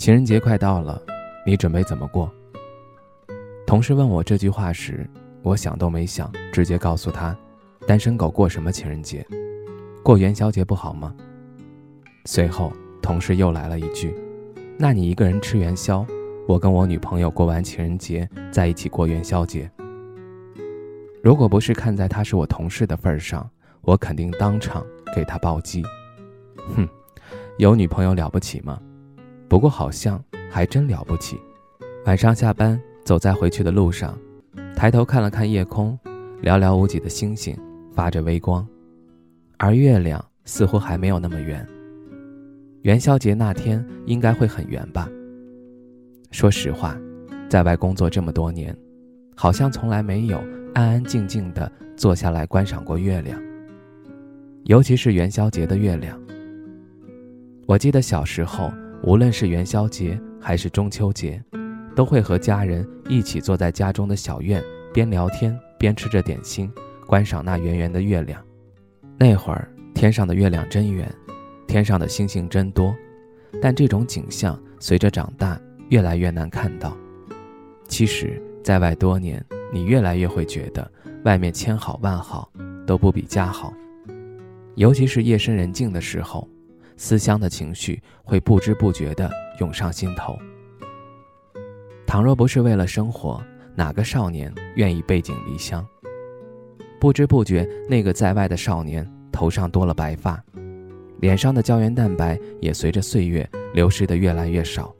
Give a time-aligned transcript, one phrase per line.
[0.00, 0.98] 情人节快到了，
[1.44, 2.32] 你准备怎么过？
[3.66, 5.06] 同事问我这句话时，
[5.42, 7.36] 我想都没想，直接告诉他
[7.86, 9.22] ：“单身狗过什么情人节？
[10.02, 11.14] 过元宵节不好吗？”
[12.24, 14.14] 随后，同事又来了一句
[14.80, 16.06] ：“那你一个人吃元宵，
[16.48, 19.70] 我跟我女朋友过完情人节在一起过元宵节。”
[21.22, 23.46] 如果不是看在他是我同事的份上，
[23.82, 24.82] 我肯定当场
[25.14, 25.84] 给他暴击。
[26.74, 26.88] 哼，
[27.58, 28.80] 有女朋友了不起吗？
[29.50, 31.36] 不过好像还真了不起。
[32.04, 34.16] 晚上下班，走在回去的路上，
[34.76, 35.98] 抬头看了看夜空，
[36.40, 37.58] 寥寥无几的星星
[37.92, 38.64] 发着微光，
[39.58, 41.66] 而月亮似乎还没有那么圆。
[42.82, 45.08] 元宵节那天应该会很圆吧？
[46.30, 46.96] 说实话，
[47.48, 48.74] 在外工作这么多年，
[49.34, 50.38] 好像从来没有
[50.74, 53.42] 安安静静的坐下来观赏过月亮，
[54.66, 56.16] 尤其是元宵节的月亮。
[57.66, 58.72] 我记得小时候。
[59.02, 61.42] 无论是元宵节还是中秋节，
[61.96, 64.62] 都会和家人一起坐在家中的小院，
[64.92, 66.70] 边聊天边吃着点心，
[67.06, 68.42] 观赏那圆圆的月亮。
[69.18, 71.10] 那会儿天上的月亮真圆，
[71.66, 72.94] 天上的星星真多。
[73.60, 76.96] 但这种景象随着长大越来越难看到。
[77.88, 80.88] 其实，在外多年，你越来越会觉得
[81.24, 82.52] 外面千好万好
[82.86, 83.72] 都不比家好，
[84.74, 86.46] 尤其是夜深人静的时候。
[87.00, 90.38] 思乡的情绪会不知不觉地涌上心头。
[92.06, 93.42] 倘若不是为了生活，
[93.74, 95.84] 哪个少年愿意背井离乡？
[97.00, 100.44] 不知不觉，那个在外的少年头上多了白发，
[101.20, 104.94] 脸上的胶原蛋白也随着岁月流失的越来越少，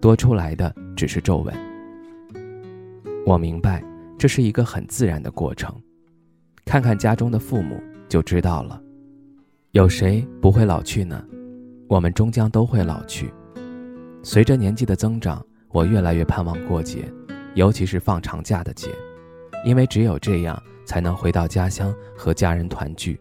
[0.00, 1.52] 多出来的只是皱纹。
[3.26, 3.82] 我明白，
[4.16, 5.74] 这是一个很自然的过程。
[6.64, 8.80] 看看家中的父母就知道了。
[9.76, 11.22] 有谁不会老去呢？
[11.86, 13.30] 我们终将都会老去。
[14.22, 17.04] 随着年纪的增长，我越来越盼望过节，
[17.52, 18.88] 尤其是放长假的节，
[19.66, 23.20] 因为只有这样才能回到家乡和家人团聚。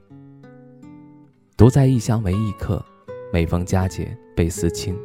[1.57, 2.81] 独在异乡为异客，
[3.33, 4.97] 每逢佳节倍思亲。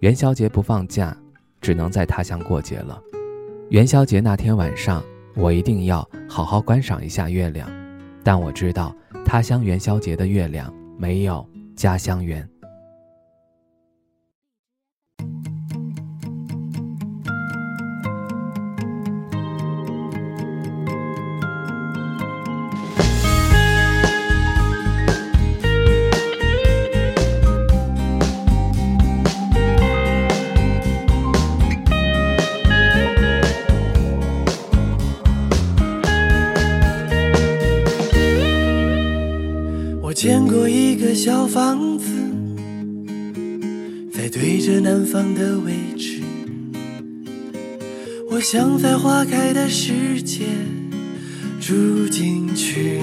[0.00, 1.16] 元宵节不放假，
[1.62, 3.00] 只能在他乡过节了。
[3.70, 5.02] 元宵节那天晚上，
[5.34, 7.66] 我一定要好好观赏一下月亮，
[8.22, 8.94] 但我知道。
[9.30, 12.44] 他乡元宵节的月亮没有家乡圆。
[40.10, 42.10] 我见过一个小房子，
[44.12, 46.20] 在对着南方的位置。
[48.28, 50.46] 我想在花开的世界
[51.60, 53.00] 住进去。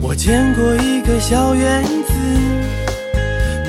[0.00, 2.12] 我见过一个小院子，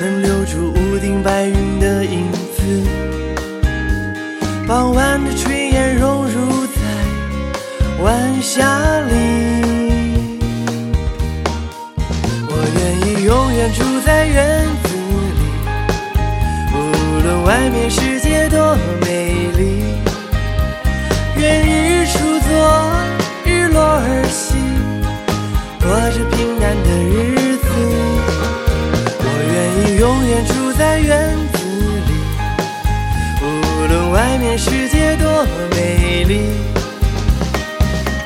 [0.00, 2.82] 能留住屋顶白云的影子。
[4.66, 9.47] 傍晚的炊烟融入在晚霞里。
[13.58, 14.94] 远住在院子
[15.34, 15.42] 里，
[16.72, 16.76] 无
[17.24, 19.82] 论外面世界多美丽。
[21.36, 22.54] 愿日出作，
[23.44, 24.54] 日落而息，
[25.80, 27.66] 过着平淡的日子。
[29.18, 31.58] 我愿意永远住在院子
[32.06, 32.10] 里，
[33.42, 33.44] 无
[33.88, 36.46] 论外面世界多美丽。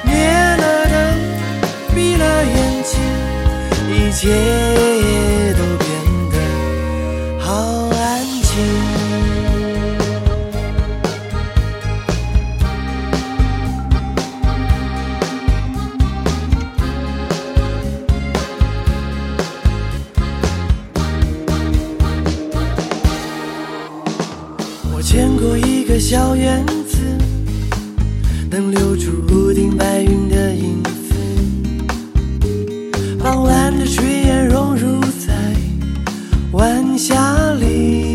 [0.05, 0.95] 灭了灯，
[1.95, 3.01] 闭了眼睛，
[3.89, 5.02] 一切。
[25.93, 26.97] 的小院子
[28.51, 31.15] 能留住屋顶白云的影子
[33.23, 35.35] 傍晚的炊烟融入在
[36.53, 38.15] 晚霞里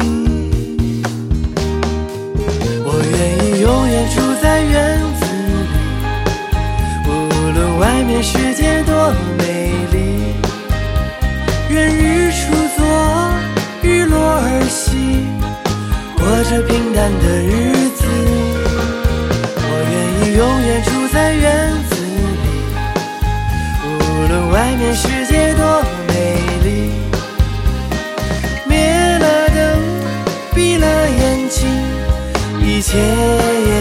[2.84, 5.26] 我愿意永远住在院子
[7.04, 9.67] 里无论外面世界多美。
[16.50, 18.06] 这平淡的日子，
[19.60, 21.44] 我愿意永远住在院
[21.90, 22.08] 子里，
[23.84, 23.92] 无
[24.30, 26.66] 论外面世界多美丽。
[28.66, 28.78] 灭
[29.20, 29.60] 了灯，
[30.56, 31.68] 闭了眼睛，
[32.62, 33.77] 一切也。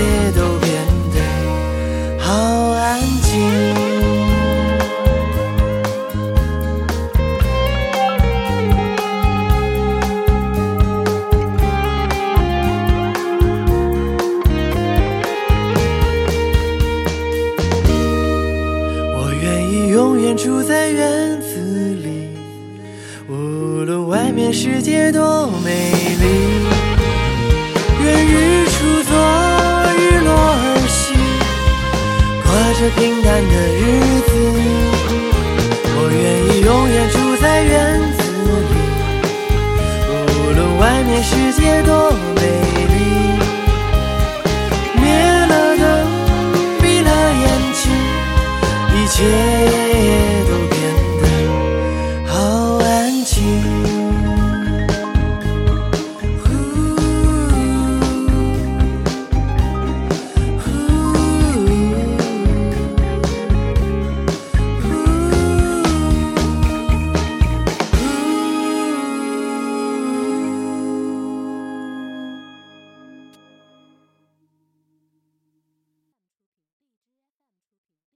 [24.53, 25.96] 世界多美。